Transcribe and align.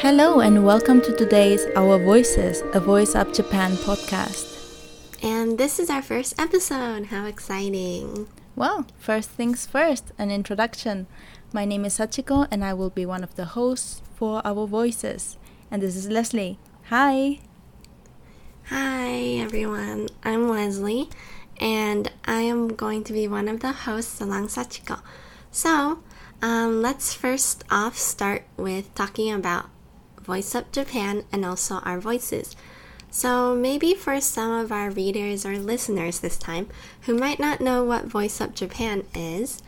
Hello, 0.00 0.38
and 0.38 0.64
welcome 0.64 1.00
to 1.00 1.12
today's 1.12 1.66
Our 1.74 1.98
Voices, 1.98 2.62
a 2.72 2.78
Voice 2.78 3.16
Up 3.16 3.34
Japan 3.34 3.72
podcast. 3.72 4.46
And 5.24 5.58
this 5.58 5.80
is 5.80 5.90
our 5.90 6.02
first 6.02 6.40
episode. 6.40 7.06
How 7.06 7.26
exciting! 7.26 8.28
Well, 8.54 8.86
first 8.96 9.28
things 9.28 9.66
first, 9.66 10.12
an 10.16 10.30
introduction. 10.30 11.08
My 11.52 11.64
name 11.64 11.84
is 11.84 11.98
Sachiko, 11.98 12.46
and 12.48 12.64
I 12.64 12.74
will 12.74 12.90
be 12.90 13.04
one 13.04 13.24
of 13.24 13.34
the 13.34 13.44
hosts 13.44 14.00
for 14.14 14.40
Our 14.46 14.68
Voices. 14.68 15.36
And 15.68 15.82
this 15.82 15.96
is 15.96 16.08
Leslie. 16.08 16.60
Hi! 16.90 17.40
Hi, 18.66 19.10
everyone. 19.42 20.10
I'm 20.22 20.48
Leslie, 20.48 21.10
and 21.60 22.12
I 22.24 22.42
am 22.42 22.68
going 22.68 23.02
to 23.02 23.12
be 23.12 23.26
one 23.26 23.48
of 23.48 23.58
the 23.58 23.72
hosts 23.72 24.20
along 24.20 24.46
Sachiko. 24.46 25.00
So, 25.50 25.98
um, 26.40 26.82
let's 26.82 27.14
first 27.14 27.64
off 27.68 27.98
start 27.98 28.44
with 28.56 28.94
talking 28.94 29.32
about 29.32 29.70
Voice 30.28 30.54
Up 30.54 30.70
Japan 30.70 31.24
and 31.32 31.42
also 31.42 31.76
our 31.76 31.98
voices. 31.98 32.54
So, 33.10 33.56
maybe 33.56 33.94
for 33.94 34.20
some 34.20 34.52
of 34.52 34.70
our 34.70 34.90
readers 34.90 35.46
or 35.46 35.58
listeners 35.58 36.20
this 36.20 36.36
time 36.36 36.68
who 37.02 37.14
might 37.14 37.40
not 37.40 37.62
know 37.62 37.82
what 37.82 38.04
Voice 38.04 38.38
Up 38.38 38.54
Japan 38.54 39.04
is, 39.14 39.62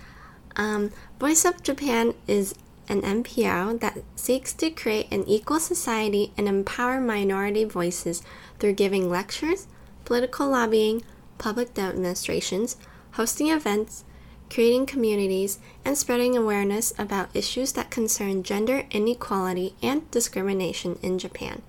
um, 0.56 0.91
Voice 1.18 1.46
Up 1.46 1.62
Japan 1.62 2.12
is 2.27 2.54
an 2.91 3.01
NPO 3.01 3.80
that 3.80 4.02
seeks 4.16 4.52
to 4.52 4.68
create 4.68 5.10
an 5.10 5.27
equal 5.27 5.60
society 5.60 6.30
and 6.37 6.46
empower 6.46 7.01
minority 7.01 7.65
voices 7.65 8.23
through 8.59 8.74
giving 8.74 9.09
lectures, 9.09 9.66
political 10.04 10.51
lobbying, 10.51 11.02
public 11.38 11.73
demonstrations, 11.73 12.77
hosting 13.12 13.48
events, 13.48 14.04
creating 14.50 14.84
communities, 14.84 15.59
and 15.84 15.96
spreading 15.96 16.36
awareness 16.36 16.92
about 16.98 17.34
issues 17.34 17.72
that 17.72 17.90
concern 17.90 18.42
gender 18.42 18.84
inequality 18.90 19.74
and 19.82 20.10
discrimination 20.10 20.98
in 21.02 21.18
Japan. 21.18 21.62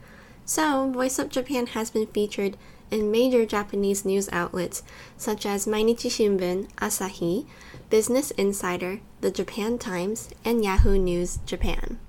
So, 0.44 0.90
Voice 0.90 1.20
Up 1.20 1.30
Japan 1.30 1.68
has 1.68 1.92
been 1.92 2.08
featured 2.08 2.58
in 2.90 3.12
major 3.12 3.46
Japanese 3.46 4.04
news 4.04 4.28
outlets 4.34 4.84
such 5.16 5.46
as 5.46 5.66
Mainichi 5.66 6.10
Shimbun, 6.10 6.70
Asahi, 6.74 7.46
Business 7.90 8.32
Insider, 8.32 9.00
The 9.22 9.32
Japan 9.32 9.78
Times, 9.78 10.30
and 10.44 10.64
Yahoo 10.64 10.98
News 10.98 11.40
Japan. 11.46 12.00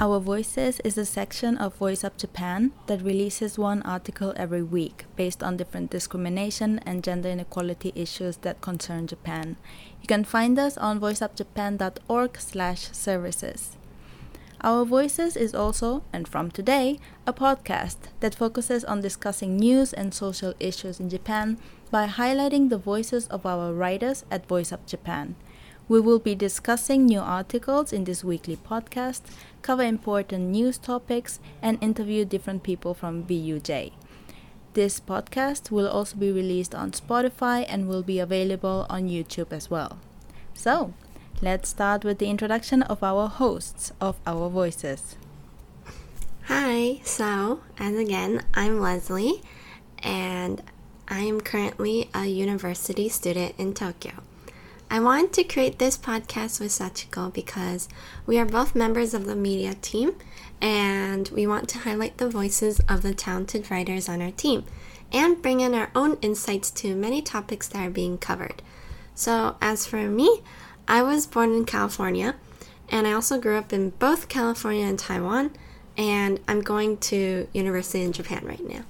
Our 0.00 0.20
Voices 0.20 0.78
is 0.84 0.96
a 0.96 1.04
section 1.04 1.58
of 1.58 1.74
Voice 1.74 2.04
Up 2.04 2.16
Japan 2.16 2.70
that 2.86 3.02
releases 3.02 3.58
one 3.58 3.82
article 3.82 4.32
every 4.36 4.62
week 4.62 5.06
based 5.16 5.42
on 5.42 5.56
different 5.56 5.90
discrimination 5.90 6.78
and 6.86 7.02
gender 7.02 7.28
inequality 7.28 7.92
issues 7.96 8.36
that 8.38 8.60
concern 8.60 9.08
Japan. 9.08 9.56
You 10.00 10.06
can 10.06 10.22
find 10.22 10.56
us 10.56 10.78
on 10.78 11.00
voiceupjapan.org/services. 11.00 13.76
Our 14.60 14.84
Voices 14.84 15.36
is 15.36 15.52
also, 15.52 16.04
and 16.12 16.28
from 16.28 16.52
today, 16.52 17.00
a 17.26 17.32
podcast 17.32 17.96
that 18.20 18.36
focuses 18.36 18.84
on 18.84 19.00
discussing 19.00 19.56
news 19.56 19.92
and 19.92 20.14
social 20.14 20.54
issues 20.60 21.00
in 21.00 21.10
Japan 21.10 21.58
by 21.90 22.06
highlighting 22.06 22.68
the 22.68 22.78
voices 22.78 23.26
of 23.26 23.44
our 23.44 23.72
writers 23.72 24.24
at 24.30 24.46
Voice 24.46 24.70
Up 24.70 24.86
Japan. 24.86 25.34
We 25.88 26.00
will 26.00 26.18
be 26.18 26.34
discussing 26.34 27.06
new 27.06 27.20
articles 27.20 27.94
in 27.94 28.04
this 28.04 28.22
weekly 28.22 28.56
podcast, 28.56 29.22
cover 29.62 29.82
important 29.82 30.50
news 30.50 30.76
topics, 30.76 31.40
and 31.62 31.82
interview 31.82 32.26
different 32.26 32.62
people 32.62 32.92
from 32.92 33.24
VUJ. 33.24 33.92
This 34.74 35.00
podcast 35.00 35.70
will 35.70 35.88
also 35.88 36.16
be 36.16 36.30
released 36.30 36.74
on 36.74 36.92
Spotify 36.92 37.64
and 37.66 37.88
will 37.88 38.02
be 38.02 38.18
available 38.18 38.84
on 38.90 39.08
YouTube 39.08 39.50
as 39.50 39.70
well. 39.70 39.98
So, 40.52 40.92
let's 41.40 41.70
start 41.70 42.04
with 42.04 42.18
the 42.18 42.28
introduction 42.28 42.82
of 42.82 43.02
our 43.02 43.26
hosts 43.26 43.90
of 43.98 44.16
Our 44.26 44.50
Voices. 44.50 45.16
Hi, 46.48 47.00
so, 47.02 47.60
as 47.78 47.96
again, 47.96 48.44
I'm 48.52 48.78
Leslie, 48.78 49.40
and 50.00 50.62
I 51.08 51.20
am 51.20 51.40
currently 51.40 52.10
a 52.14 52.26
university 52.26 53.08
student 53.08 53.54
in 53.56 53.72
Tokyo. 53.72 54.27
I 54.90 55.00
wanted 55.00 55.34
to 55.34 55.44
create 55.44 55.78
this 55.78 55.98
podcast 55.98 56.60
with 56.60 56.70
Sachiko 56.70 57.30
because 57.30 57.90
we 58.24 58.38
are 58.38 58.46
both 58.46 58.74
members 58.74 59.12
of 59.12 59.26
the 59.26 59.36
media 59.36 59.74
team 59.74 60.14
and 60.62 61.28
we 61.28 61.46
want 61.46 61.68
to 61.68 61.78
highlight 61.80 62.16
the 62.16 62.30
voices 62.30 62.80
of 62.88 63.02
the 63.02 63.12
talented 63.12 63.70
writers 63.70 64.08
on 64.08 64.22
our 64.22 64.30
team 64.30 64.64
and 65.12 65.42
bring 65.42 65.60
in 65.60 65.74
our 65.74 65.90
own 65.94 66.16
insights 66.22 66.70
to 66.70 66.96
many 66.96 67.20
topics 67.20 67.68
that 67.68 67.86
are 67.86 67.90
being 67.90 68.16
covered. 68.16 68.62
So, 69.14 69.56
as 69.60 69.84
for 69.84 70.08
me, 70.08 70.42
I 70.86 71.02
was 71.02 71.26
born 71.26 71.52
in 71.52 71.66
California 71.66 72.36
and 72.88 73.06
I 73.06 73.12
also 73.12 73.38
grew 73.38 73.58
up 73.58 73.74
in 73.74 73.90
both 73.90 74.30
California 74.30 74.86
and 74.86 74.98
Taiwan 74.98 75.50
and 75.98 76.40
I'm 76.48 76.62
going 76.62 76.96
to 76.96 77.46
university 77.52 78.02
in 78.02 78.12
Japan 78.12 78.46
right 78.46 78.66
now. 78.66 78.84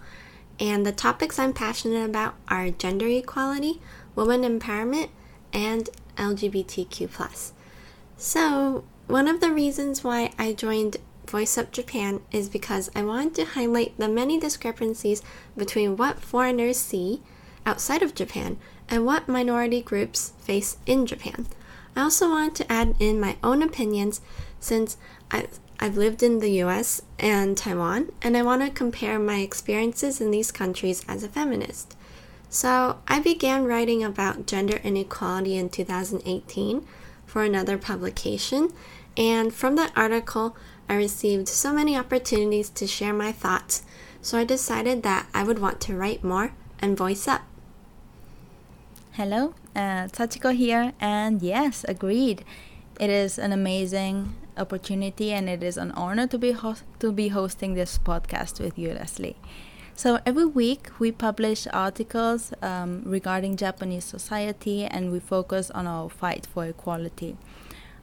And 0.61 0.87
the 0.87 0.93
topics 0.93 1.41
I'm 1.41 1.53
passionate 1.53 2.05
about 2.05 2.35
are 2.47 2.71
gender 2.71 3.09
equality, 3.09 3.81
women 4.15 4.43
empowerment, 4.43 5.09
and 5.53 5.89
LGBTQ. 6.17 7.53
So, 8.17 8.85
one 9.07 9.29
of 9.29 9.41
the 9.41 9.53
reasons 9.53 10.03
why 10.03 10.33
I 10.39 10.53
joined 10.53 10.99
Voice 11.27 11.59
Up 11.59 11.73
Japan 11.73 12.21
is 12.33 12.49
because 12.49 12.91
I 12.95 13.03
wanted 13.03 13.35
to 13.37 13.45
highlight 13.45 13.97
the 13.99 14.09
many 14.09 14.41
discrepancies 14.41 15.23
between 15.57 15.97
what 15.97 16.21
foreigners 16.21 16.79
see 16.79 17.23
outside 17.67 18.03
of 18.03 18.15
Japan 18.15 18.59
and 18.89 19.05
what 19.05 19.29
minority 19.29 19.83
groups 19.83 20.33
face 20.41 20.79
in 20.87 21.05
Japan. 21.05 21.47
I 21.95 22.03
also 22.03 22.31
wanted 22.31 22.55
to 22.57 22.73
add 22.73 22.95
in 22.99 23.21
my 23.21 23.37
own 23.43 23.63
opinions 23.63 24.21
since 24.59 24.97
I, 25.31 25.49
I've 25.79 25.97
lived 25.97 26.23
in 26.23 26.39
the 26.39 26.63
US 26.63 27.03
and 27.19 27.57
Taiwan, 27.57 28.11
and 28.23 28.37
I 28.37 28.43
want 28.43 28.63
to 28.63 28.71
compare 28.71 29.19
my 29.19 29.41
experiences 29.41 30.21
in 30.21 30.31
these 30.31 30.51
countries 30.51 31.05
as 31.09 31.23
a 31.23 31.29
feminist. 31.29 31.97
So 32.51 32.99
I 33.07 33.21
began 33.21 33.65
writing 33.65 34.03
about 34.03 34.47
gender 34.47 34.79
inequality 34.83 35.57
in 35.57 35.69
2018 35.69 36.87
for 37.27 37.43
another 37.45 37.77
publication, 37.77 38.73
and 39.17 39.53
from 39.53 39.77
that 39.77 39.93
article, 39.95 40.57
I 40.89 40.95
received 40.95 41.49
so 41.49 41.73
many 41.75 41.97
opportunities 41.97 42.71
to 42.71 42.87
share 42.87 43.13
my 43.13 43.33
thoughts, 43.33 43.83
so 44.23 44.39
I 44.39 44.45
decided 44.45 45.03
that 45.03 45.27
I 45.35 45.43
would 45.45 45.59
want 45.59 45.81
to 45.83 45.97
write 45.97 46.25
more 46.25 46.53
and 46.81 46.97
voice 46.97 47.29
up. 47.29 47.43
Hello, 49.13 49.55
uh, 49.77 50.09
Sachiko 50.09 50.55
here, 50.55 50.95
and 50.99 51.43
yes, 51.43 51.85
agreed. 51.87 52.45
It 52.99 53.11
is 53.11 53.39
an 53.39 53.53
amazing 53.53 54.35
opportunity, 54.57 55.33
and 55.33 55.49
it 55.51 55.63
is 55.63 55.77
an 55.77 55.91
honor 55.93 56.27
to 56.29 56.39
be 56.39 56.53
ho- 56.53 56.77
to 57.01 57.13
be 57.13 57.29
hosting 57.29 57.75
this 57.75 57.99
podcast 57.99 58.59
with 58.59 58.79
you, 58.79 58.95
Leslie. 58.95 59.37
So 59.99 60.21
every 60.25 60.45
week 60.45 60.91
we 61.01 61.11
publish 61.11 61.67
articles 61.73 62.53
um, 62.63 63.03
regarding 63.05 63.57
Japanese 63.57 64.05
society 64.05 64.85
and 64.85 65.11
we 65.11 65.19
focus 65.19 65.73
on 65.73 65.89
our 65.89 66.09
fight 66.09 66.47
for 66.47 66.65
equality. 66.67 67.37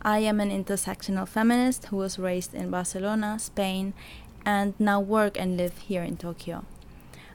I 0.01 0.19
am 0.19 0.41
an 0.41 0.49
intersectional 0.49 1.25
feminist 1.25 1.85
who 1.85 1.95
was 1.95 2.19
raised 2.19 2.53
in 2.53 2.69
Barcelona, 2.69 3.39
Spain, 3.39 3.93
and 4.45 4.73
now 4.77 4.99
work 4.99 5.39
and 5.39 5.55
live 5.55 5.77
here 5.77 6.03
in 6.03 6.17
Tokyo. 6.17 6.65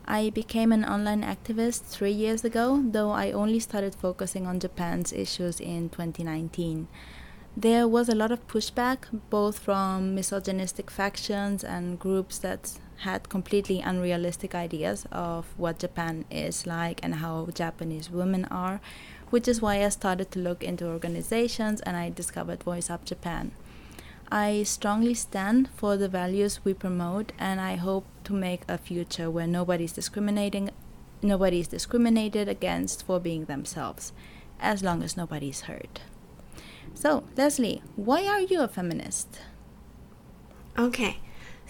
I 0.04 0.28
became 0.28 0.72
an 0.72 0.84
online 0.84 1.22
activist 1.22 1.84
three 1.84 2.12
years 2.12 2.44
ago, 2.44 2.84
though 2.86 3.12
I 3.12 3.32
only 3.32 3.60
started 3.60 3.94
focusing 3.94 4.46
on 4.46 4.60
Japan's 4.60 5.10
issues 5.10 5.58
in 5.58 5.88
2019. 5.88 6.86
There 7.56 7.88
was 7.88 8.10
a 8.10 8.14
lot 8.14 8.30
of 8.30 8.46
pushback, 8.46 9.08
both 9.30 9.58
from 9.58 10.14
misogynistic 10.14 10.90
factions 10.90 11.64
and 11.64 11.98
groups 11.98 12.36
that 12.38 12.78
had 13.00 13.28
completely 13.28 13.80
unrealistic 13.80 14.54
ideas 14.54 15.06
of 15.10 15.46
what 15.56 15.78
Japan 15.78 16.24
is 16.30 16.66
like 16.66 17.00
and 17.02 17.16
how 17.16 17.48
Japanese 17.54 18.10
women 18.10 18.44
are, 18.46 18.80
which 19.30 19.48
is 19.48 19.62
why 19.62 19.82
I 19.84 19.88
started 19.88 20.30
to 20.32 20.38
look 20.38 20.62
into 20.62 20.86
organizations 20.86 21.80
and 21.80 21.96
I 21.96 22.10
discovered 22.10 22.62
Voice 22.62 22.90
Up 22.90 23.04
Japan. 23.04 23.52
I 24.30 24.62
strongly 24.64 25.14
stand 25.14 25.70
for 25.74 25.96
the 25.96 26.08
values 26.08 26.60
we 26.62 26.74
promote 26.74 27.32
and 27.38 27.60
I 27.60 27.76
hope 27.76 28.06
to 28.24 28.32
make 28.32 28.62
a 28.68 28.78
future 28.78 29.30
where 29.30 29.46
nobody's 29.46 29.92
discriminating 29.92 30.70
nobody 31.22 31.60
is 31.60 31.68
discriminated 31.68 32.48
against 32.48 33.04
for 33.04 33.20
being 33.20 33.44
themselves 33.44 34.12
as 34.60 34.82
long 34.82 35.02
as 35.02 35.16
nobody's 35.16 35.62
hurt. 35.62 36.00
So, 36.94 37.24
Leslie, 37.36 37.82
why 37.96 38.26
are 38.26 38.40
you 38.40 38.60
a 38.60 38.68
feminist? 38.68 39.40
Okay. 40.78 41.18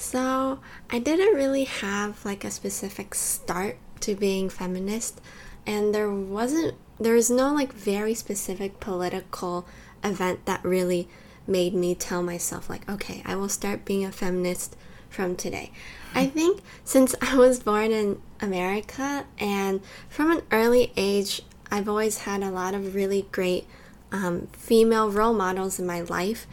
So 0.01 0.61
I 0.89 0.99
didn't 0.99 1.35
really 1.35 1.65
have 1.65 2.25
like 2.25 2.43
a 2.43 2.51
specific 2.51 3.15
start 3.15 3.77
to 4.01 4.15
being 4.15 4.49
feminist, 4.49 5.21
and 5.67 5.95
there 5.95 6.11
wasn't 6.11 6.75
there 6.99 7.13
was 7.13 7.31
no 7.31 7.53
like 7.53 7.71
very 7.75 8.15
specific 8.15 8.81
political 8.81 9.69
event 10.03 10.47
that 10.47 10.65
really 10.65 11.07
made 11.47 11.75
me 11.75 11.95
tell 11.95 12.23
myself 12.23 12.71
like 12.71 12.89
okay 12.89 13.23
I 13.27 13.37
will 13.37 13.51
start 13.51 13.85
being 13.85 14.07
a 14.07 14.11
feminist 14.11 14.75
from 15.11 15.37
today. 15.37 15.71
I 16.15 16.27
think 16.35 16.63
since 16.83 17.15
I 17.21 17.37
was 17.37 17.61
born 17.61 17.93
in 17.93 18.23
America 18.41 19.27
and 19.39 19.83
from 20.09 20.31
an 20.31 20.43
early 20.51 20.95
age 20.97 21.43
I've 21.71 21.91
always 21.91 22.21
had 22.21 22.43
a 22.43 22.51
lot 22.51 22.75
of 22.75 22.95
really 22.95 23.27
great 23.33 23.67
um, 24.13 24.47
female 24.55 25.11
role 25.11 25.35
models 25.35 25.79
in 25.79 25.87
my 25.87 26.01
life 26.01 26.47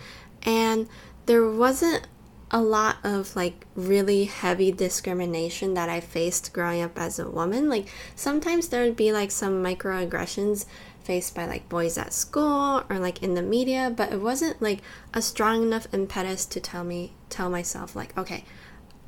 and 0.43 0.89
there 1.27 1.49
wasn't 1.49 2.07
a 2.49 2.61
lot 2.61 2.97
of 3.03 3.35
like 3.35 3.65
really 3.75 4.25
heavy 4.25 4.71
discrimination 4.71 5.73
that 5.73 5.89
I 5.89 5.99
faced 5.99 6.53
growing 6.53 6.81
up 6.81 6.97
as 6.97 7.19
a 7.19 7.29
woman. 7.29 7.69
Like 7.69 7.87
sometimes 8.15 8.69
there 8.69 8.83
would 8.83 8.95
be 8.95 9.11
like 9.11 9.31
some 9.31 9.63
microaggressions 9.63 10.65
faced 11.03 11.35
by 11.35 11.45
like 11.45 11.67
boys 11.69 11.97
at 11.97 12.13
school 12.13 12.83
or 12.89 12.99
like 12.99 13.21
in 13.21 13.33
the 13.33 13.41
media, 13.41 13.91
but 13.95 14.11
it 14.11 14.21
wasn't 14.21 14.61
like 14.61 14.79
a 15.13 15.21
strong 15.21 15.63
enough 15.63 15.87
impetus 15.93 16.45
to 16.45 16.59
tell 16.59 16.83
me 16.83 17.13
tell 17.29 17.49
myself 17.49 17.95
like, 17.95 18.17
okay, 18.17 18.43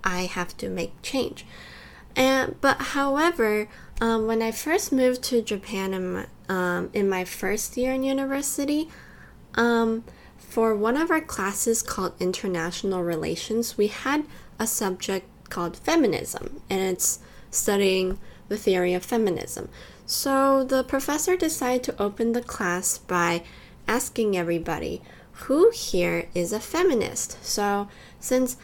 I 0.04 0.22
have 0.22 0.56
to 0.58 0.70
make 0.70 1.02
change. 1.02 1.46
And 2.16 2.56
but 2.60 2.78
however, 2.78 3.70
um, 4.02 4.28
when 4.28 4.42
I 4.42 4.52
first 4.52 4.92
moved 4.92 5.24
to 5.24 5.42
Japan 5.42 5.94
in 5.94 6.14
my, 6.14 6.26
um, 6.48 6.90
in 6.94 7.08
my 7.08 7.24
first 7.24 7.78
year 7.78 7.94
in 7.94 8.04
university, 8.04 8.90
um, 9.56 10.04
for 10.50 10.76
one 10.76 10.98
of 10.98 11.12
our 11.12 11.22
classes 11.22 11.84
called 11.84 12.14
International 12.20 13.04
Relations, 13.04 13.78
we 13.78 13.88
had 13.88 14.26
a 14.58 14.66
subject 14.66 15.28
called 15.50 15.78
feminism, 15.78 16.62
and 16.70 16.82
it's 16.82 17.20
studying 17.52 18.20
the 18.48 18.58
theory 18.58 18.94
of 18.96 19.06
feminism. 19.06 19.70
So 20.08 20.64
the 20.64 20.84
professor 20.84 21.38
decided 21.38 21.84
to 21.84 22.02
open 22.02 22.32
the 22.32 22.42
class 22.42 22.98
by 22.98 23.44
asking 23.88 24.36
everybody, 24.36 25.04
who 25.44 25.70
here 25.70 26.28
is 26.34 26.52
a 26.52 26.60
feminist? 26.60 27.44
So 27.46 27.88
since 28.20 28.58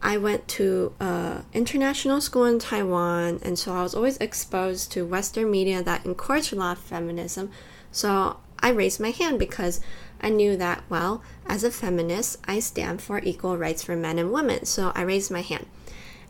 I 0.00 0.16
went 0.16 0.48
to 0.48 0.94
uh, 0.98 1.42
international 1.52 2.20
school 2.22 2.44
in 2.46 2.58
Taiwan, 2.58 3.40
and 3.42 3.58
so 3.58 3.74
I 3.74 3.82
was 3.82 3.94
always 3.94 4.16
exposed 4.16 4.92
to 4.92 5.04
Western 5.06 5.50
media 5.50 5.82
that 5.82 6.06
encouraged 6.06 6.52
a 6.52 6.56
lot 6.56 6.78
of 6.78 6.82
feminism. 6.82 7.50
So 7.92 8.38
I 8.60 8.70
raised 8.70 8.98
my 8.98 9.10
hand 9.10 9.38
because 9.38 9.80
I 10.20 10.30
knew 10.30 10.56
that, 10.56 10.82
well, 10.88 11.22
as 11.46 11.64
a 11.64 11.70
feminist, 11.70 12.38
I 12.46 12.58
stand 12.60 13.00
for 13.00 13.20
equal 13.22 13.56
rights 13.56 13.82
for 13.82 13.96
men 13.96 14.18
and 14.18 14.32
women. 14.32 14.64
So 14.64 14.92
I 14.94 15.02
raised 15.02 15.30
my 15.30 15.42
hand. 15.42 15.66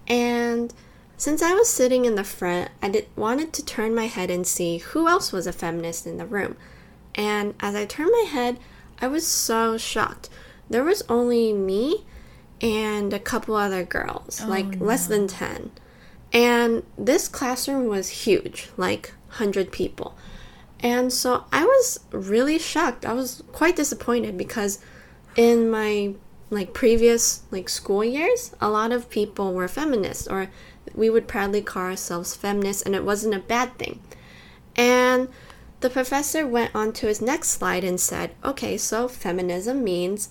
And 0.06 0.73
since 1.17 1.43
I 1.43 1.55
was 1.55 1.69
sitting 1.69 2.05
in 2.05 2.14
the 2.14 2.25
front, 2.25 2.70
I 2.82 2.90
did, 2.90 3.08
wanted 3.17 3.52
to 3.55 3.64
turn 3.64 3.94
my 3.94 4.06
head 4.06 4.31
and 4.31 4.46
see 4.46 4.79
who 4.79 5.08
else 5.08 5.32
was 5.32 5.46
a 5.46 5.52
feminist 5.52 6.06
in 6.06 6.17
the 6.17 6.26
room. 6.26 6.56
And 7.14 7.55
as 7.61 7.75
I 7.75 7.87
turned 7.87 8.12
my 8.12 8.29
head, 8.31 8.58
I 9.00 9.08
was 9.08 9.26
so 9.26 9.76
shocked. 9.76 10.29
There 10.70 10.85
was 10.85 11.02
only 11.08 11.52
me 11.52 12.05
and 12.61 13.12
a 13.12 13.19
couple 13.19 13.56
other 13.56 13.85
girls, 13.85 14.40
oh, 14.43 14.49
like 14.49 14.79
no. 14.79 14.87
less 14.87 15.06
than 15.06 15.29
10. 15.29 15.70
And 16.32 16.82
this 16.96 17.29
classroom 17.29 17.87
was 17.87 18.08
huge, 18.08 18.70
like 18.76 19.12
100 19.29 19.73
people. 19.73 20.17
And 20.81 21.13
so 21.13 21.45
I 21.53 21.65
was 21.65 22.01
really 22.11 22.59
shocked. 22.59 23.05
I 23.05 23.13
was 23.13 23.43
quite 23.53 23.77
disappointed 23.77 24.37
because 24.37 24.79
in 25.37 25.71
my 25.71 26.15
like 26.51 26.73
previous 26.73 27.43
like 27.51 27.69
school 27.69 28.05
years, 28.05 28.55
a 28.61 28.71
lot 28.71 28.93
of 28.93 29.11
people 29.11 29.53
were 29.53 29.69
feminists 29.69 30.27
or 30.27 30.49
we 30.95 31.11
would 31.11 31.29
proudly 31.29 31.63
call 31.63 31.83
ourselves 31.83 32.35
feminists 32.35 32.83
and 32.83 32.95
it 32.95 33.05
wasn't 33.05 33.35
a 33.35 33.41
bad 33.41 33.77
thing. 33.79 34.01
And 34.77 35.29
the 35.81 35.91
professor 35.91 36.47
went 36.47 36.75
on 36.75 36.93
to 36.95 37.07
his 37.07 37.21
next 37.21 37.51
slide 37.51 37.85
and 37.85 38.01
said, 38.01 38.31
"Okay, 38.45 38.77
so 38.77 39.09
feminism 39.09 39.85
means 39.85 40.29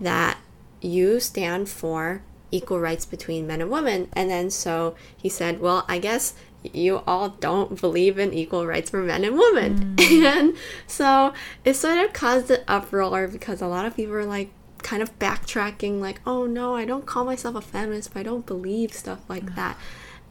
that 0.00 0.38
you 0.80 1.20
stand 1.20 1.68
for 1.68 2.22
equal 2.50 2.80
rights 2.80 3.04
between 3.06 3.46
men 3.46 3.60
and 3.60 3.70
women." 3.70 4.08
And 4.12 4.30
then 4.30 4.50
so 4.50 4.94
he 5.16 5.28
said, 5.28 5.60
"Well, 5.60 5.84
I 5.88 5.98
guess 5.98 6.34
you 6.62 7.02
all 7.06 7.30
don't 7.30 7.80
believe 7.80 8.18
in 8.18 8.32
equal 8.32 8.66
rights 8.66 8.90
for 8.90 9.02
men 9.02 9.24
and 9.24 9.36
women. 9.36 9.96
Mm. 10.10 10.24
And 10.24 10.56
so 10.86 11.32
it 11.64 11.74
sort 11.74 11.98
of 11.98 12.12
caused 12.12 12.50
an 12.50 12.60
uproar 12.66 13.28
because 13.28 13.62
a 13.62 13.66
lot 13.66 13.86
of 13.86 13.94
people 13.94 14.12
were 14.12 14.24
like 14.24 14.50
kind 14.82 15.02
of 15.02 15.18
backtracking, 15.18 16.00
like, 16.00 16.20
oh 16.26 16.46
no, 16.46 16.74
I 16.74 16.84
don't 16.84 17.06
call 17.06 17.24
myself 17.24 17.54
a 17.54 17.60
feminist, 17.60 18.12
but 18.12 18.20
I 18.20 18.22
don't 18.24 18.44
believe 18.44 18.92
stuff 18.92 19.20
like 19.28 19.44
mm. 19.44 19.54
that. 19.54 19.78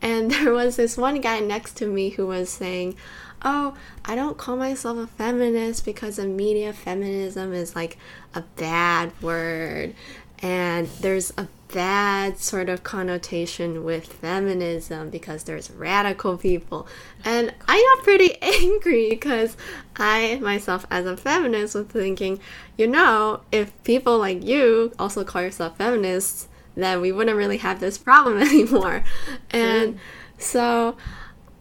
And 0.02 0.32
there 0.32 0.54
was 0.54 0.76
this 0.76 0.98
one 0.98 1.22
guy 1.22 1.40
next 1.40 1.78
to 1.78 1.88
me 1.88 2.10
who 2.10 2.28
was 2.28 2.50
saying, 2.50 2.98
oh, 3.42 3.76
I 4.06 4.16
don't 4.16 4.38
call 4.38 4.58
myself 4.58 4.98
a 4.98 5.08
feminist 5.08 5.86
because 5.86 6.20
in 6.20 6.36
media 6.36 6.74
feminism 6.74 7.54
is 7.54 7.76
like 7.76 7.98
a 8.36 8.42
bad 8.58 9.14
word 9.22 9.96
and 10.42 10.88
there's 11.02 11.34
a 11.38 11.48
bad 11.74 12.40
sort 12.40 12.70
of 12.70 12.84
connotation 12.84 13.84
with 13.84 14.06
feminism 14.06 15.10
because 15.10 15.44
there's 15.44 15.70
radical 15.72 16.38
people. 16.38 16.88
And 17.24 17.54
I 17.68 17.96
got 17.96 18.04
pretty 18.04 18.38
angry 18.42 19.10
because 19.10 19.56
I 19.96 20.40
myself, 20.42 20.86
as 20.90 21.06
a 21.06 21.18
feminist, 21.18 21.76
was 21.76 21.88
thinking, 21.88 22.40
you 22.78 22.88
know, 22.88 23.42
if 23.52 23.72
people 23.84 24.18
like 24.18 24.44
you 24.44 24.94
also 24.98 25.24
call 25.24 25.42
yourself 25.42 25.78
feminists, 25.78 26.48
then 26.76 27.02
we 27.02 27.12
wouldn't 27.12 27.38
really 27.38 27.58
have 27.58 27.80
this 27.80 27.98
problem 27.98 28.38
anymore. 28.42 29.04
And 29.52 29.96
mm. 29.96 30.00
so 30.38 30.96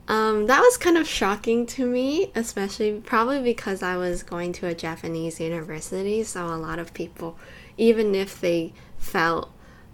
um, 0.06 0.46
that 0.46 0.60
was 0.60 0.76
kind 0.76 0.96
of 0.96 1.06
shocking 1.06 1.66
to 1.66 1.84
me, 1.84 2.30
especially 2.34 3.00
probably 3.04 3.42
because 3.42 3.82
I 3.82 3.96
was 3.96 4.22
going 4.22 4.52
to 4.54 4.66
a 4.66 4.74
Japanese 4.74 5.40
university, 5.40 6.22
so 6.22 6.46
a 6.46 6.56
lot 6.56 6.78
of 6.78 6.94
people 6.94 7.36
even 7.78 8.14
if 8.14 8.40
they 8.40 8.74
felt 8.98 9.50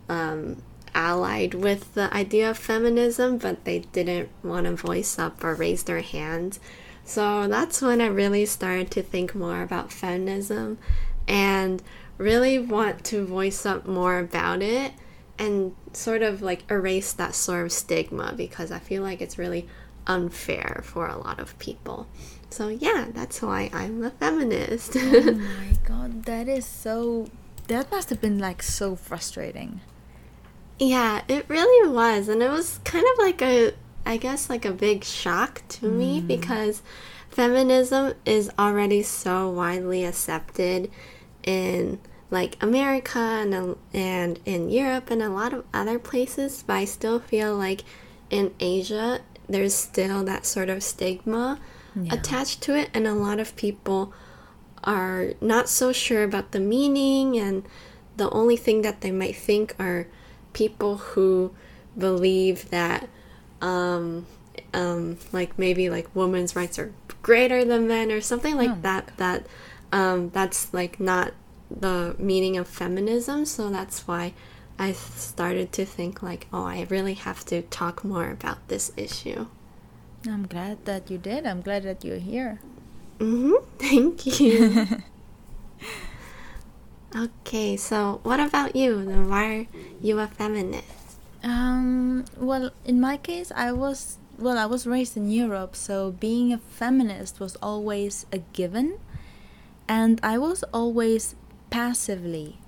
um, 0.08 0.62
allied 0.94 1.54
with 1.54 1.94
the 1.94 2.12
idea 2.12 2.50
of 2.50 2.58
feminism, 2.58 3.38
but 3.38 3.64
they 3.64 3.80
didn't 3.80 4.30
want 4.42 4.66
to 4.66 4.74
voice 4.74 5.18
up 5.18 5.44
or 5.44 5.54
raise 5.54 5.84
their 5.84 6.00
hand. 6.00 6.58
So 7.04 7.46
that's 7.46 7.82
when 7.82 8.00
I 8.00 8.06
really 8.06 8.46
started 8.46 8.90
to 8.92 9.02
think 9.02 9.34
more 9.34 9.62
about 9.62 9.92
feminism 9.92 10.78
and 11.28 11.82
really 12.16 12.58
want 12.58 13.04
to 13.04 13.26
voice 13.26 13.66
up 13.66 13.86
more 13.86 14.18
about 14.18 14.62
it 14.62 14.92
and 15.38 15.74
sort 15.92 16.22
of 16.22 16.40
like 16.40 16.70
erase 16.70 17.12
that 17.12 17.34
sort 17.34 17.66
of 17.66 17.72
stigma 17.72 18.32
because 18.36 18.70
I 18.70 18.78
feel 18.78 19.02
like 19.02 19.20
it's 19.20 19.36
really 19.36 19.68
unfair 20.06 20.82
for 20.84 21.06
a 21.06 21.18
lot 21.18 21.40
of 21.40 21.58
people. 21.58 22.06
So 22.50 22.68
yeah, 22.68 23.08
that's 23.12 23.42
why 23.42 23.68
I'm 23.72 24.04
a 24.04 24.10
feminist. 24.10 24.96
oh 24.96 25.32
my 25.32 25.76
god, 25.84 26.24
that 26.24 26.48
is 26.48 26.64
so 26.64 27.28
that 27.68 27.90
must 27.90 28.10
have 28.10 28.20
been 28.20 28.38
like 28.38 28.62
so 28.62 28.96
frustrating. 28.96 29.80
Yeah, 30.78 31.22
it 31.28 31.48
really 31.48 31.88
was. 31.88 32.28
And 32.28 32.42
it 32.42 32.50
was 32.50 32.80
kind 32.84 33.04
of 33.12 33.18
like 33.18 33.40
a, 33.42 33.72
I 34.04 34.16
guess, 34.16 34.50
like 34.50 34.64
a 34.64 34.72
big 34.72 35.04
shock 35.04 35.62
to 35.68 35.86
mm. 35.86 35.92
me 35.92 36.20
because 36.20 36.82
feminism 37.30 38.14
is 38.24 38.50
already 38.58 39.02
so 39.02 39.48
widely 39.50 40.04
accepted 40.04 40.90
in 41.42 42.00
like 42.30 42.60
America 42.62 43.18
and, 43.18 43.76
and 43.92 44.40
in 44.44 44.68
Europe 44.68 45.10
and 45.10 45.22
a 45.22 45.28
lot 45.28 45.52
of 45.52 45.64
other 45.72 45.98
places. 45.98 46.64
But 46.66 46.74
I 46.74 46.84
still 46.84 47.20
feel 47.20 47.56
like 47.56 47.84
in 48.30 48.52
Asia, 48.58 49.20
there's 49.48 49.74
still 49.74 50.24
that 50.24 50.44
sort 50.44 50.68
of 50.68 50.82
stigma 50.82 51.60
yeah. 51.94 52.14
attached 52.14 52.62
to 52.62 52.76
it. 52.76 52.90
And 52.92 53.06
a 53.06 53.14
lot 53.14 53.38
of 53.38 53.54
people 53.54 54.12
are 54.84 55.32
not 55.40 55.68
so 55.68 55.92
sure 55.92 56.22
about 56.22 56.52
the 56.52 56.60
meaning, 56.60 57.36
and 57.36 57.64
the 58.16 58.30
only 58.30 58.56
thing 58.56 58.82
that 58.82 59.00
they 59.00 59.10
might 59.10 59.36
think 59.36 59.74
are 59.78 60.06
people 60.52 60.98
who 60.98 61.54
believe 61.96 62.70
that, 62.70 63.08
um, 63.60 64.26
um, 64.72 65.18
like 65.32 65.58
maybe 65.58 65.90
like 65.90 66.14
women's 66.14 66.54
rights 66.54 66.78
are 66.78 66.92
greater 67.22 67.64
than 67.64 67.88
men 67.88 68.12
or 68.12 68.20
something 68.20 68.56
like 68.56 68.70
oh. 68.70 68.78
that. 68.82 69.16
That 69.16 69.46
um, 69.92 70.30
that's 70.30 70.72
like 70.72 71.00
not 71.00 71.32
the 71.70 72.14
meaning 72.18 72.56
of 72.56 72.68
feminism. 72.68 73.44
So 73.44 73.70
that's 73.70 74.06
why 74.06 74.34
I 74.78 74.92
started 74.92 75.72
to 75.72 75.84
think 75.84 76.22
like, 76.22 76.46
oh, 76.52 76.64
I 76.64 76.86
really 76.90 77.14
have 77.14 77.44
to 77.46 77.62
talk 77.62 78.04
more 78.04 78.30
about 78.30 78.66
this 78.68 78.92
issue. 78.96 79.46
I'm 80.26 80.46
glad 80.46 80.84
that 80.86 81.10
you 81.10 81.18
did. 81.18 81.46
I'm 81.46 81.60
glad 81.60 81.82
that 81.84 82.04
you're 82.04 82.18
here. 82.18 82.60
Mm-hmm. 83.18 83.54
Thank 83.78 84.40
you. 84.40 84.86
okay, 87.16 87.76
so 87.76 88.20
what 88.22 88.40
about 88.40 88.74
you? 88.74 89.04
Then 89.04 89.28
why 89.28 89.44
are 89.44 89.66
you 90.00 90.18
a 90.20 90.26
feminist? 90.26 91.18
Um, 91.42 92.24
well, 92.36 92.70
in 92.84 93.00
my 93.00 93.16
case, 93.16 93.52
I 93.54 93.72
was 93.72 94.18
well, 94.38 94.58
I 94.58 94.66
was 94.66 94.86
raised 94.86 95.16
in 95.16 95.30
Europe, 95.30 95.76
so 95.76 96.10
being 96.10 96.52
a 96.52 96.58
feminist 96.58 97.38
was 97.38 97.56
always 97.62 98.26
a 98.32 98.38
given, 98.52 98.98
and 99.88 100.18
I 100.22 100.38
was 100.38 100.64
always 100.72 101.36
passively 101.70 102.58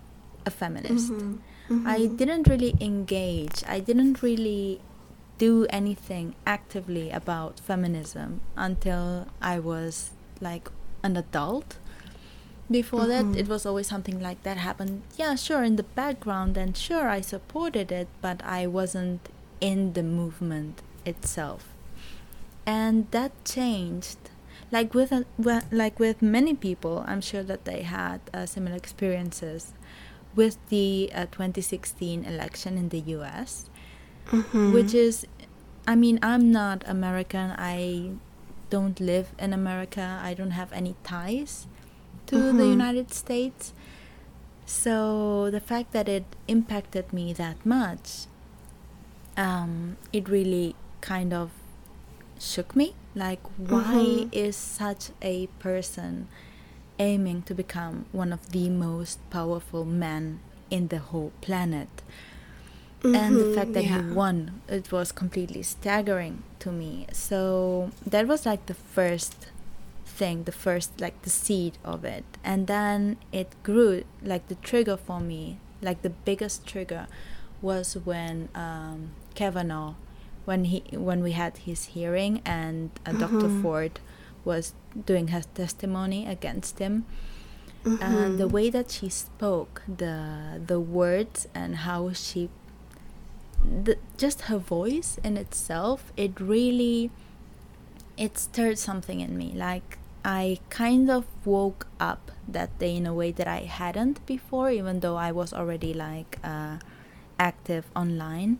a 0.45 0.51
feminist. 0.51 1.11
Mm-hmm. 1.13 1.75
Mm-hmm. 1.75 1.87
I 1.87 2.07
didn't 2.07 2.47
really 2.47 2.75
engage. 2.81 3.65
I 3.67 3.81
didn't 3.81 4.23
really 4.23 4.81
do 5.39 5.67
anything 5.69 6.35
actively 6.47 7.11
about 7.11 7.61
feminism 7.61 8.41
until 8.57 9.27
I 9.43 9.59
was 9.59 10.11
like 10.41 10.71
an 11.03 11.17
adult 11.17 11.77
before 12.71 13.01
mm-hmm. 13.03 13.33
that 13.33 13.39
it 13.39 13.49
was 13.49 13.65
always 13.65 13.87
something 13.87 14.21
like 14.21 14.43
that 14.43 14.57
happened 14.57 15.03
yeah 15.17 15.35
sure 15.35 15.63
in 15.63 15.77
the 15.77 15.83
background 15.83 16.57
and 16.57 16.77
sure 16.77 17.09
i 17.09 17.21
supported 17.21 17.93
it 17.93 18.09
but 18.21 18.43
i 18.45 18.67
wasn't 18.67 19.29
in 19.61 19.93
the 19.93 20.03
movement 20.03 20.83
itself 21.05 21.73
and 22.67 23.09
that 23.13 23.33
changed 23.45 24.19
like 24.73 24.93
with 24.95 25.13
a, 25.13 25.25
like 25.71 25.99
with 26.01 26.21
many 26.21 26.55
people 26.55 27.05
i'm 27.07 27.21
sure 27.21 27.43
that 27.45 27.65
they 27.65 27.83
had 27.83 28.21
uh, 28.35 28.45
similar 28.45 28.77
experiences 28.77 29.73
with 30.37 30.59
the 30.69 31.11
uh, 31.15 31.25
2016 31.33 32.25
election 32.25 32.77
in 32.77 32.91
the 32.91 33.01
US, 33.17 33.71
Mhm. 34.31 34.73
which 34.73 34.93
is, 34.95 35.27
I 35.89 35.97
mean, 35.97 36.19
I'm 36.23 36.53
not 36.53 36.85
American. 36.87 37.55
I 37.57 38.13
don't 38.71 38.99
live 39.01 39.29
in 39.39 39.53
America. 39.53 40.21
I 40.23 40.35
don't 40.35 40.53
have 40.53 40.73
any 40.73 40.95
ties 41.05 41.67
to 42.27 42.37
the 42.53 42.65
Mhm. 42.65 42.71
United 42.71 43.15
States. 43.15 43.73
So 44.65 45.51
the 45.51 45.61
fact 45.61 45.93
that 45.93 46.09
it 46.09 46.25
impacted 46.49 47.13
me 47.13 47.33
that 47.35 47.65
much, 47.65 48.27
um, 49.37 49.97
it 50.13 50.29
really 50.29 50.75
kind 51.01 51.33
of 51.33 51.51
shook 52.39 52.75
me. 52.75 52.95
Like, 53.15 53.41
why 53.57 54.27
Mhm. 54.27 54.29
is 54.33 54.57
such 54.57 55.11
a 55.23 55.47
person 55.59 56.29
aiming 56.99 57.43
to 57.43 57.55
become 57.55 58.07
one 58.13 58.33
of 58.33 58.51
the 58.51 58.69
most 58.69 59.19
powerful 59.31 59.85
men 59.85 60.41
in 60.71 60.89
the 60.89 60.99
whole 60.99 61.33
planet? 61.41 61.89
And 63.15 63.37
the 63.41 63.45
fact 63.55 63.73
that 63.73 63.85
yeah. 63.85 64.03
he 64.03 64.15
won 64.15 64.61
it 64.69 64.91
was 64.91 65.13
completely 65.13 65.63
staggering 65.63 66.43
to 66.59 66.73
me 66.73 67.07
so 67.13 67.91
that 68.07 68.27
was 68.27 68.45
like 68.47 68.67
the 68.67 68.75
first 68.75 69.49
thing 70.05 70.45
the 70.45 70.53
first 70.53 71.01
like 71.01 71.21
the 71.23 71.31
seed 71.31 71.77
of 71.85 72.05
it 72.05 72.25
and 72.43 72.67
then 72.67 73.17
it 73.33 73.49
grew 73.63 74.03
like 74.23 74.49
the 74.49 74.55
trigger 74.57 74.97
for 74.97 75.21
me 75.21 75.59
like 75.83 76.03
the 76.03 76.11
biggest 76.11 76.67
trigger 76.67 77.07
was 77.61 77.97
when 78.05 78.49
um, 78.55 79.11
Kavanaugh 79.35 79.95
when 80.45 80.65
he 80.65 80.83
when 80.93 81.23
we 81.23 81.33
had 81.33 81.59
his 81.59 81.87
hearing 81.87 82.41
and 82.45 82.91
uh, 83.05 83.13
Dr. 83.13 83.49
Mhm. 83.49 83.63
Ford 83.63 84.01
was 84.45 84.75
doing 85.07 85.29
her 85.29 85.43
testimony 85.55 86.27
against 86.27 86.79
him 86.79 87.05
and 87.85 88.39
the 88.39 88.49
Mhm. 88.49 88.53
way 88.53 88.71
that 88.71 88.91
she 88.91 89.09
spoke 89.09 89.83
the 89.87 90.61
the 90.67 90.81
words 90.81 91.47
and 91.55 91.77
how 91.87 92.13
she 92.13 92.49
the, 93.67 93.99
just 94.17 94.43
her 94.43 94.59
voice 94.59 95.19
in 95.25 95.37
itself 95.37 96.13
it 96.17 96.41
really 96.41 97.11
it 98.17 98.39
stirred 98.39 98.79
something 98.79 99.21
in 99.21 99.37
me. 99.37 99.53
Like 99.55 99.99
i 100.25 100.59
kind 100.71 101.09
of 101.11 101.25
woke 101.45 101.87
up 102.01 102.33
that 102.49 102.77
day 102.81 102.97
in 102.97 103.07
a 103.07 103.15
way 103.15 103.31
that 103.31 103.47
i 103.47 103.61
hadn't 103.61 104.25
before 104.27 104.71
even 104.71 104.99
though 105.01 105.15
i 105.17 105.31
was 105.31 105.53
already 105.53 105.93
like 105.95 106.39
uh, 106.43 106.79
active 107.39 107.85
online. 107.95 108.59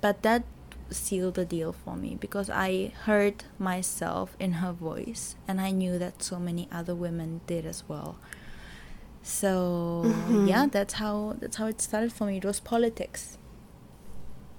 But 0.00 0.22
that 0.22 0.44
sealed 0.90 1.34
the 1.34 1.44
deal 1.44 1.72
for 1.72 1.96
me 1.96 2.16
because 2.18 2.48
i 2.50 2.92
heard 3.04 3.44
myself 3.58 4.34
in 4.40 4.52
her 4.54 4.72
voice 4.72 5.36
and 5.46 5.60
i 5.60 5.70
knew 5.70 5.98
that 5.98 6.22
so 6.22 6.38
many 6.38 6.66
other 6.72 6.94
women 6.94 7.40
did 7.46 7.64
as 7.66 7.84
well. 7.88 8.16
So 9.22 10.02
Mhm. 10.06 10.48
yeah 10.48 10.66
that's 10.66 10.94
how 10.94 11.36
that's 11.38 11.56
how 11.56 11.66
it 11.66 11.80
started 11.80 12.12
for 12.12 12.24
me. 12.26 12.38
It 12.38 12.44
was 12.44 12.60
politics 12.60 13.36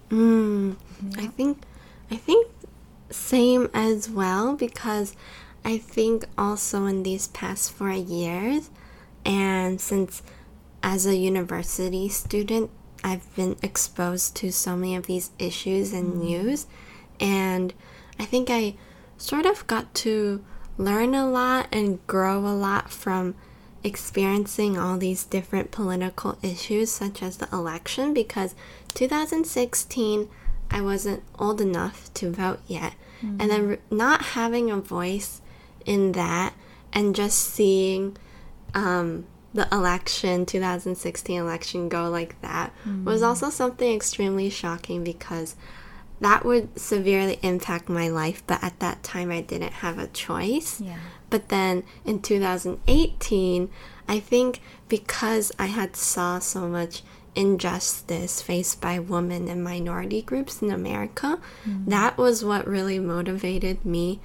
Mm, 0.10 0.76
I 1.18 1.28
think 1.28 1.60
I 2.10 2.16
think 2.16 2.48
same 3.12 3.70
as 3.74 4.10
well 4.10 4.56
because 4.56 5.16
I 5.64 5.78
think 5.78 6.26
also 6.38 6.86
in 6.86 7.04
these 7.04 7.28
past 7.28 7.72
four 7.72 7.92
years 7.92 8.70
and 9.26 9.80
since 9.80 10.24
as 10.82 11.06
a 11.06 11.16
university 11.16 12.10
student 12.10 12.72
I've 13.04 13.34
been 13.36 13.56
exposed 13.62 14.36
to 14.38 14.52
so 14.52 14.76
many 14.76 14.96
of 14.96 15.06
these 15.06 15.32
issues 15.38 15.94
and 15.94 16.20
news 16.20 16.66
and 17.20 17.74
I 18.20 18.26
think 18.26 18.50
I 18.50 18.76
sort 19.18 19.46
of 19.46 19.68
got 19.68 19.94
to 19.96 20.44
learn 20.78 21.14
a 21.14 21.30
lot 21.30 21.68
and 21.72 22.06
grow 22.08 22.40
a 22.40 22.56
lot 22.56 22.92
from 22.92 23.36
experiencing 23.84 24.78
all 24.78 24.98
these 24.98 25.24
different 25.24 25.72
political 25.72 26.38
issues 26.42 26.92
such 26.92 27.22
as 27.22 27.38
the 27.38 27.48
election 27.54 28.14
because 28.14 28.56
2016 28.94 30.30
I 30.72 30.82
wasn't 30.82 31.24
old 31.38 31.62
enough 31.62 32.14
to 32.16 32.32
vote 32.32 32.60
yet. 32.68 32.94
And 33.22 33.52
then 33.52 33.68
re- 33.68 33.78
not 33.92 34.22
having 34.22 34.72
a 34.72 34.78
voice 34.78 35.42
in 35.86 36.14
that 36.14 36.54
and 36.94 37.14
just 37.16 37.38
seeing 37.38 38.16
um, 38.74 39.26
the 39.54 39.68
election 39.74 40.46
2016 40.46 41.38
election 41.38 41.90
go 41.90 42.10
like 42.10 42.40
that 42.42 42.72
was 43.04 43.22
also 43.22 43.50
something 43.50 43.94
extremely 43.94 44.50
shocking 44.50 45.04
because 45.04 45.56
that 46.22 46.46
would 46.46 46.80
severely 46.80 47.40
impact 47.42 47.90
my 47.90 48.08
life 48.10 48.44
but 48.46 48.64
at 48.64 48.80
that 48.80 49.02
time 49.04 49.32
I 49.32 49.42
didn't 49.42 49.74
have 49.74 49.98
a 49.98 50.08
choice. 50.08 50.80
Yeah. 50.80 51.00
But 51.30 51.50
then 51.50 51.84
in 52.06 52.22
2018, 52.22 53.70
I 54.08 54.20
think 54.20 54.62
because 54.88 55.52
I 55.60 55.68
had 55.68 55.96
saw 55.96 56.40
so 56.40 56.68
much 56.68 57.04
injustice 57.36 58.42
faced 58.42 58.82
by 58.82 59.00
women 59.00 59.48
and 59.48 59.64
minority 59.64 60.22
groups 60.22 60.62
in 60.62 60.72
America, 60.72 61.40
that 61.88 62.18
was 62.18 62.44
what 62.44 62.68
really 62.68 63.00
motivated 63.00 63.86
me 63.86 64.20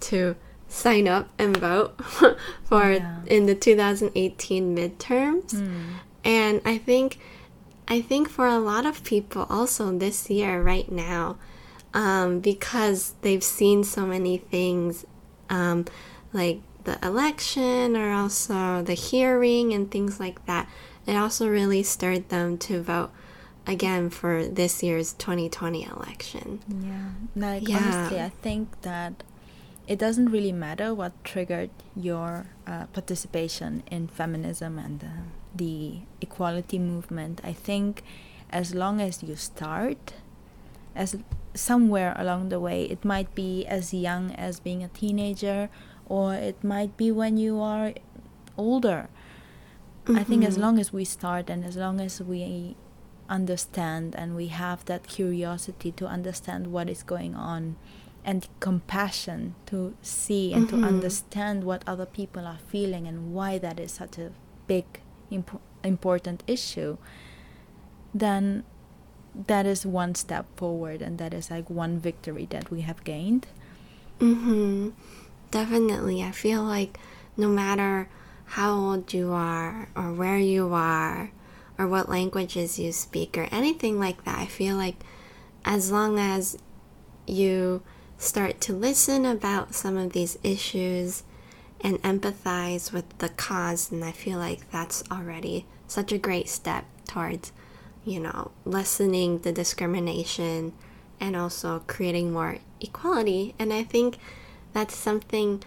to 0.00 0.36
sign 0.68 1.08
up 1.08 1.28
and 1.38 1.56
vote 1.56 2.00
for 2.64 2.92
Yeah. 2.92 3.20
in 3.26 3.46
the 3.46 3.54
2018 3.54 4.76
midterms. 4.76 5.52
And 6.24 6.60
I 6.64 6.78
think 6.78 7.18
I 7.88 8.00
think 8.00 8.28
for 8.28 8.46
a 8.46 8.58
lot 8.60 8.86
of 8.86 9.02
people 9.02 9.46
also 9.50 9.90
this 9.98 10.30
year 10.30 10.62
right 10.62 10.90
now 10.92 11.36
um, 11.92 12.38
because 12.38 13.14
they've 13.22 13.42
seen 13.42 13.82
so 13.82 14.06
many 14.06 14.36
things 14.38 15.04
um, 15.48 15.86
like 16.32 16.60
the 16.84 17.04
election 17.04 17.96
or 17.96 18.12
also 18.12 18.80
the 18.82 18.94
hearing 18.94 19.72
and 19.74 19.90
things 19.90 20.20
like 20.20 20.44
that. 20.46 20.68
It 21.10 21.16
also 21.16 21.48
really 21.48 21.82
stirred 21.82 22.28
them 22.28 22.56
to 22.70 22.80
vote 22.80 23.10
again 23.66 24.10
for 24.10 24.46
this 24.46 24.80
year's 24.80 25.12
2020 25.14 25.82
election. 25.82 26.62
Yeah, 26.68 27.10
like 27.34 27.68
Yeah. 27.68 27.78
honestly, 27.78 28.20
I 28.20 28.28
think 28.28 28.80
that 28.82 29.24
it 29.88 29.98
doesn't 29.98 30.30
really 30.30 30.52
matter 30.52 30.94
what 30.94 31.12
triggered 31.24 31.70
your 31.96 32.46
uh, 32.64 32.86
participation 32.94 33.82
in 33.90 34.06
feminism 34.06 34.78
and 34.78 35.02
uh, 35.02 35.06
the 35.52 36.06
equality 36.20 36.78
movement. 36.78 37.40
I 37.42 37.54
think 37.54 38.04
as 38.50 38.72
long 38.72 39.00
as 39.00 39.20
you 39.20 39.34
start, 39.34 40.14
as 40.94 41.16
somewhere 41.54 42.14
along 42.16 42.50
the 42.50 42.60
way, 42.60 42.84
it 42.84 43.04
might 43.04 43.34
be 43.34 43.66
as 43.66 43.92
young 43.92 44.30
as 44.36 44.60
being 44.60 44.84
a 44.84 44.88
teenager, 44.94 45.70
or 46.06 46.34
it 46.34 46.62
might 46.62 46.96
be 46.96 47.10
when 47.10 47.36
you 47.36 47.58
are 47.58 47.94
older. 48.56 49.08
I 50.08 50.24
think 50.24 50.44
as 50.44 50.56
Mhm. 50.56 50.60
long 50.60 50.78
as 50.78 50.92
we 50.92 51.04
start 51.04 51.50
and 51.50 51.64
as 51.64 51.76
long 51.76 52.00
as 52.00 52.20
we 52.20 52.74
understand 53.28 54.14
and 54.16 54.34
we 54.34 54.48
have 54.48 54.84
that 54.86 55.06
curiosity 55.06 55.92
to 55.92 56.06
understand 56.06 56.66
what 56.68 56.88
is 56.90 57.02
going 57.04 57.34
on 57.34 57.76
and 58.24 58.48
compassion 58.60 59.54
to 59.66 59.94
see 60.02 60.52
and 60.52 60.66
Mhm. 60.66 60.70
to 60.70 60.76
understand 60.86 61.64
what 61.64 61.82
other 61.86 62.06
people 62.06 62.44
are 62.46 62.58
feeling 62.68 63.06
and 63.06 63.32
why 63.32 63.56
that 63.58 63.78
is 63.78 63.92
such 63.92 64.18
a 64.18 64.32
big 64.66 64.84
imp- 65.30 65.60
important 65.84 66.42
issue 66.46 66.96
then 68.14 68.64
that 69.46 69.64
is 69.64 69.86
one 69.86 70.14
step 70.14 70.44
forward 70.56 71.00
and 71.00 71.18
that 71.18 71.32
is 71.32 71.50
like 71.50 71.70
one 71.70 71.98
victory 71.98 72.46
that 72.50 72.70
we 72.70 72.80
have 72.82 73.04
gained 73.04 73.46
Mm-hmm. 74.18 74.90
Definitely. 75.50 76.22
I 76.22 76.30
feel 76.30 76.62
like 76.62 76.98
no 77.38 77.48
matter 77.48 78.08
how 78.50 78.74
old 78.74 79.12
you 79.12 79.32
are, 79.32 79.88
or 79.94 80.12
where 80.12 80.38
you 80.38 80.74
are, 80.74 81.30
or 81.78 81.86
what 81.86 82.08
languages 82.08 82.80
you 82.80 82.90
speak, 82.90 83.38
or 83.38 83.44
anything 83.52 83.98
like 83.98 84.24
that, 84.24 84.38
I 84.38 84.46
feel 84.46 84.76
like 84.76 84.96
as 85.64 85.92
long 85.92 86.18
as 86.18 86.58
you 87.28 87.82
start 88.18 88.60
to 88.60 88.72
listen 88.72 89.24
about 89.24 89.74
some 89.74 89.96
of 89.96 90.12
these 90.12 90.36
issues 90.42 91.22
and 91.80 92.02
empathize 92.02 92.92
with 92.92 93.18
the 93.18 93.28
cause, 93.28 93.92
and 93.92 94.04
I 94.04 94.10
feel 94.10 94.38
like 94.38 94.68
that's 94.72 95.04
already 95.12 95.64
such 95.86 96.10
a 96.10 96.18
great 96.18 96.48
step 96.48 96.84
towards, 97.06 97.52
you 98.04 98.18
know, 98.18 98.50
lessening 98.64 99.38
the 99.38 99.52
discrimination 99.52 100.72
and 101.20 101.36
also 101.36 101.84
creating 101.86 102.32
more 102.32 102.58
equality. 102.80 103.54
And 103.60 103.72
I 103.72 103.84
think 103.84 104.18
that's 104.72 104.96
something 104.96 105.62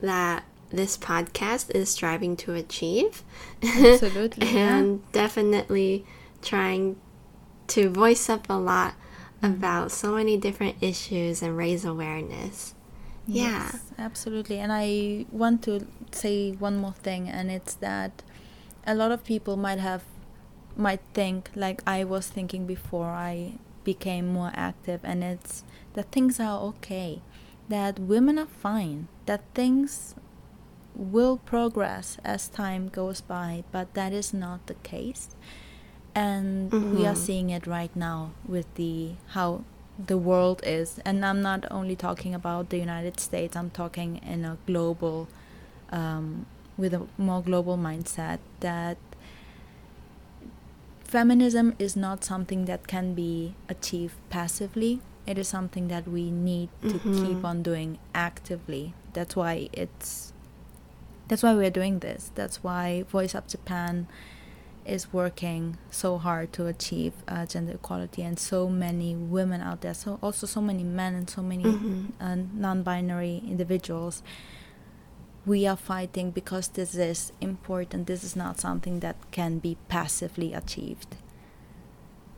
that 0.00 0.44
this 0.72 0.96
podcast 0.96 1.70
is 1.74 1.90
striving 1.90 2.36
to 2.38 2.54
achieve. 2.54 3.22
Absolutely, 3.62 4.46
yeah. 4.54 4.76
and 4.78 5.12
definitely 5.12 6.04
trying 6.42 6.96
to 7.68 7.88
voice 7.90 8.28
up 8.28 8.48
a 8.50 8.54
lot 8.54 8.94
Mm-hmm. 9.42 9.54
about 9.54 9.90
so 9.90 10.14
many 10.14 10.36
different 10.36 10.76
issues 10.80 11.42
and 11.42 11.56
raise 11.56 11.84
awareness. 11.84 12.76
Yeah. 13.26 13.70
Yes, 13.72 13.90
absolutely. 13.98 14.58
And 14.58 14.70
I 14.72 15.26
want 15.32 15.64
to 15.64 15.84
say 16.12 16.52
one 16.52 16.76
more 16.76 16.92
thing, 16.92 17.28
and 17.28 17.50
it's 17.50 17.74
that 17.74 18.22
a 18.86 18.94
lot 18.94 19.10
of 19.10 19.24
people 19.24 19.56
might 19.56 19.80
have, 19.80 20.04
might 20.76 21.00
think 21.12 21.50
like 21.56 21.82
I 21.88 22.04
was 22.04 22.28
thinking 22.28 22.66
before 22.66 23.06
I 23.06 23.54
became 23.82 24.32
more 24.32 24.52
active, 24.54 25.00
and 25.02 25.24
it's 25.24 25.64
that 25.94 26.12
things 26.12 26.38
are 26.38 26.60
okay, 26.60 27.20
that 27.68 27.98
women 27.98 28.38
are 28.38 28.46
fine, 28.46 29.08
that 29.26 29.42
things 29.54 30.14
will 30.94 31.38
progress 31.38 32.18
as 32.24 32.48
time 32.48 32.88
goes 32.88 33.20
by, 33.20 33.64
but 33.72 33.94
that 33.94 34.12
is 34.12 34.32
not 34.34 34.66
the 34.66 34.74
case. 34.74 35.30
And 36.14 36.70
mm-hmm. 36.70 36.96
we 36.96 37.06
are 37.06 37.14
mm-hmm. 37.14 37.22
seeing 37.22 37.50
it 37.50 37.66
right 37.66 37.94
now 37.96 38.32
with 38.46 38.72
the 38.74 39.12
how 39.28 39.64
the 39.98 40.18
world 40.18 40.60
is. 40.64 41.00
And 41.04 41.24
I'm 41.24 41.40
not 41.42 41.64
only 41.70 41.96
talking 41.96 42.34
about 42.34 42.70
the 42.70 42.78
United 42.78 43.18
States, 43.20 43.56
I'm 43.56 43.70
talking 43.70 44.16
in 44.18 44.44
a 44.44 44.58
global 44.66 45.28
um, 45.90 46.46
with 46.76 46.94
a 46.94 47.06
more 47.18 47.42
global 47.42 47.76
mindset 47.76 48.38
that 48.60 48.96
feminism 51.04 51.74
is 51.78 51.94
not 51.94 52.24
something 52.24 52.64
that 52.64 52.86
can 52.86 53.14
be 53.14 53.54
achieved 53.68 54.14
passively. 54.30 55.00
It 55.26 55.38
is 55.38 55.46
something 55.46 55.88
that 55.88 56.08
we 56.08 56.30
need 56.30 56.70
to 56.82 56.94
mm-hmm. 56.94 57.26
keep 57.26 57.44
on 57.44 57.62
doing 57.62 57.98
actively. 58.14 58.94
That's 59.12 59.36
why 59.36 59.68
it's 59.72 60.32
that's 61.32 61.42
why 61.42 61.54
we're 61.54 61.70
doing 61.70 62.00
this. 62.00 62.30
That's 62.34 62.62
why 62.62 63.04
Voice 63.08 63.34
Up 63.34 63.48
Japan 63.48 64.06
is 64.84 65.14
working 65.14 65.78
so 65.90 66.18
hard 66.18 66.52
to 66.52 66.66
achieve 66.66 67.14
uh, 67.26 67.46
gender 67.46 67.72
equality 67.72 68.20
and 68.20 68.38
so 68.38 68.68
many 68.68 69.16
women 69.16 69.62
out 69.62 69.80
there 69.80 69.94
so 69.94 70.18
also 70.22 70.46
so 70.46 70.60
many 70.60 70.82
men 70.82 71.14
and 71.14 71.30
so 71.30 71.40
many 71.40 71.62
mm-hmm. 71.62 72.06
uh, 72.20 72.34
non-binary 72.52 73.40
individuals 73.46 74.22
we 75.46 75.66
are 75.66 75.76
fighting 75.76 76.32
because 76.32 76.68
this 76.68 76.94
is 76.96 77.32
important. 77.40 78.08
This 78.08 78.24
is 78.24 78.36
not 78.36 78.60
something 78.60 79.00
that 79.00 79.16
can 79.30 79.58
be 79.58 79.78
passively 79.88 80.52
achieved. 80.52 81.16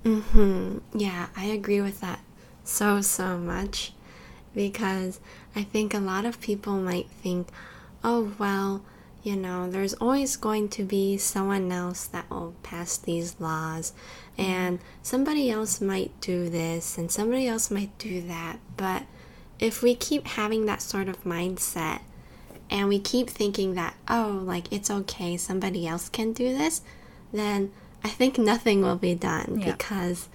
Mhm. 0.04 0.82
Yeah, 0.94 1.26
I 1.36 1.46
agree 1.46 1.80
with 1.80 2.00
that 2.00 2.20
so 2.62 3.00
so 3.00 3.38
much 3.38 3.92
because 4.54 5.18
I 5.56 5.64
think 5.64 5.92
a 5.92 5.98
lot 5.98 6.24
of 6.24 6.40
people 6.40 6.74
might 6.74 7.08
think, 7.08 7.48
"Oh, 8.04 8.32
well, 8.38 8.84
you 9.22 9.34
know, 9.34 9.68
there's 9.68 9.94
always 9.94 10.36
going 10.36 10.68
to 10.70 10.84
be 10.84 11.16
someone 11.16 11.72
else 11.72 12.06
that 12.06 12.28
will 12.30 12.54
pass 12.62 12.96
these 12.98 13.40
laws 13.40 13.92
and 14.36 14.78
somebody 15.02 15.50
else 15.50 15.80
might 15.80 16.20
do 16.20 16.50
this 16.50 16.98
and 16.98 17.10
somebody 17.10 17.48
else 17.48 17.70
might 17.70 17.96
do 17.98 18.20
that." 18.28 18.58
But 18.76 19.04
if 19.58 19.82
we 19.82 19.94
keep 19.94 20.26
having 20.26 20.66
that 20.66 20.82
sort 20.82 21.08
of 21.08 21.24
mindset, 21.24 22.00
and 22.70 22.88
we 22.88 22.98
keep 22.98 23.28
thinking 23.30 23.74
that, 23.74 23.94
oh, 24.08 24.40
like 24.42 24.72
it's 24.72 24.90
okay, 24.90 25.36
somebody 25.36 25.86
else 25.86 26.08
can 26.08 26.32
do 26.32 26.56
this, 26.56 26.82
then 27.32 27.72
I 28.02 28.08
think 28.08 28.38
nothing 28.38 28.82
will 28.82 28.96
be 28.96 29.14
done 29.14 29.60
yeah. 29.60 29.72
because 29.72 30.28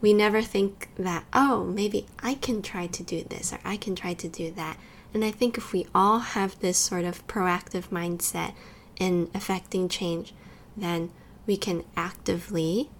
we 0.00 0.12
never 0.12 0.42
think 0.42 0.88
that, 0.96 1.24
oh, 1.32 1.64
maybe 1.64 2.06
I 2.22 2.34
can 2.34 2.62
try 2.62 2.86
to 2.86 3.02
do 3.02 3.24
this 3.24 3.52
or 3.52 3.58
I 3.64 3.76
can 3.76 3.94
try 3.94 4.14
to 4.14 4.28
do 4.28 4.50
that. 4.52 4.78
And 5.12 5.24
I 5.24 5.30
think 5.30 5.58
if 5.58 5.72
we 5.72 5.86
all 5.94 6.20
have 6.20 6.58
this 6.60 6.78
sort 6.78 7.04
of 7.04 7.26
proactive 7.26 7.88
mindset 7.88 8.54
in 8.98 9.30
affecting 9.34 9.88
change, 9.88 10.34
then 10.76 11.10
we 11.46 11.56
can 11.56 11.84
actively 11.96 12.90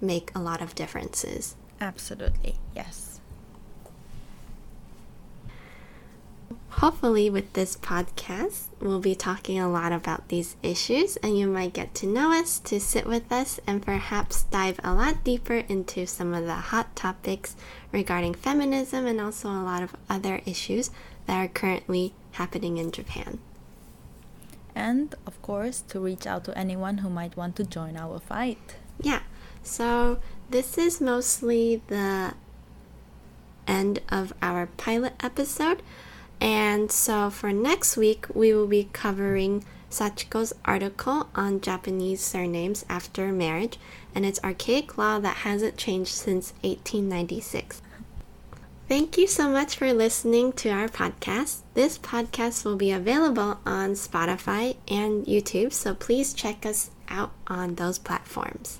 make 0.00 0.30
a 0.34 0.38
lot 0.38 0.60
of 0.62 0.74
differences. 0.74 1.56
Absolutely, 1.80 2.56
yes. 2.74 3.20
Hopefully, 6.80 7.30
with 7.30 7.54
this 7.54 7.74
podcast, 7.74 8.66
we'll 8.80 9.00
be 9.00 9.14
talking 9.14 9.58
a 9.58 9.68
lot 9.68 9.92
about 9.92 10.28
these 10.28 10.56
issues, 10.62 11.16
and 11.16 11.38
you 11.38 11.46
might 11.46 11.72
get 11.72 11.94
to 11.94 12.06
know 12.06 12.38
us, 12.38 12.58
to 12.58 12.78
sit 12.78 13.06
with 13.06 13.32
us, 13.32 13.58
and 13.66 13.82
perhaps 13.82 14.42
dive 14.44 14.78
a 14.84 14.92
lot 14.92 15.24
deeper 15.24 15.64
into 15.68 16.06
some 16.06 16.34
of 16.34 16.44
the 16.44 16.54
hot 16.54 16.94
topics 16.94 17.56
regarding 17.92 18.34
feminism 18.34 19.06
and 19.06 19.18
also 19.22 19.48
a 19.48 19.64
lot 19.64 19.82
of 19.82 19.96
other 20.10 20.42
issues 20.44 20.90
that 21.26 21.44
are 21.44 21.48
currently 21.48 22.14
happening 22.32 22.78
in 22.78 22.90
Japan. 22.90 23.38
And, 24.74 25.14
of 25.26 25.40
course, 25.42 25.80
to 25.88 26.00
reach 26.00 26.26
out 26.26 26.44
to 26.44 26.58
anyone 26.58 26.98
who 26.98 27.08
might 27.08 27.36
want 27.36 27.56
to 27.56 27.64
join 27.64 27.96
our 27.96 28.18
fight. 28.18 28.76
Yeah, 29.00 29.20
so 29.62 30.18
this 30.50 30.78
is 30.78 31.00
mostly 31.00 31.82
the 31.88 32.34
end 33.66 34.00
of 34.08 34.32
our 34.42 34.66
pilot 34.66 35.14
episode. 35.20 35.82
And 36.40 36.92
so 36.92 37.30
for 37.30 37.52
next 37.52 37.96
week, 37.96 38.26
we 38.34 38.52
will 38.52 38.66
be 38.66 38.88
covering 38.92 39.64
Sachiko's 39.90 40.52
article 40.64 41.28
on 41.34 41.60
Japanese 41.60 42.20
surnames 42.20 42.84
after 42.88 43.32
marriage 43.32 43.78
and 44.14 44.26
its 44.26 44.40
archaic 44.44 44.98
law 44.98 45.18
that 45.20 45.38
hasn't 45.38 45.76
changed 45.76 46.12
since 46.12 46.52
1896. 46.62 47.80
Thank 48.88 49.18
you 49.18 49.26
so 49.26 49.48
much 49.50 49.74
for 49.76 49.92
listening 49.92 50.52
to 50.62 50.70
our 50.70 50.86
podcast. 50.86 51.62
This 51.74 51.98
podcast 51.98 52.64
will 52.64 52.76
be 52.76 52.92
available 52.92 53.58
on 53.66 53.98
Spotify 53.98 54.76
and 54.86 55.26
YouTube, 55.26 55.72
so 55.72 55.92
please 55.92 56.32
check 56.32 56.64
us 56.64 56.90
out 57.08 57.32
on 57.48 57.74
those 57.74 57.98
platforms. 57.98 58.78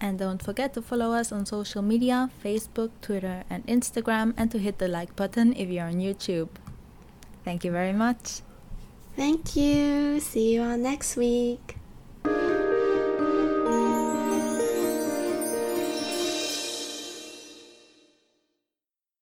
And 0.00 0.18
don't 0.18 0.42
forget 0.42 0.72
to 0.74 0.82
follow 0.82 1.12
us 1.12 1.30
on 1.30 1.44
social 1.44 1.82
media 1.82 2.30
Facebook, 2.42 2.90
Twitter, 3.02 3.44
and 3.50 3.66
Instagram, 3.66 4.32
and 4.38 4.50
to 4.50 4.58
hit 4.58 4.78
the 4.78 4.88
like 4.88 5.14
button 5.14 5.52
if 5.52 5.68
you're 5.68 5.84
on 5.84 6.00
YouTube. 6.00 6.48
Thank 7.44 7.64
you 7.64 7.70
very 7.70 7.92
much. 7.92 8.40
Thank 9.14 9.56
you. 9.56 10.20
See 10.20 10.54
you 10.54 10.62
all 10.62 10.78
next 10.78 11.16
week. 11.16 11.76